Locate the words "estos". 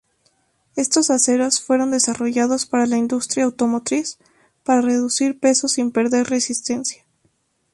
0.75-1.11